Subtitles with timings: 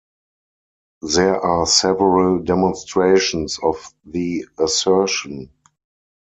[1.15, 5.51] There are several demonstrations of the assertion.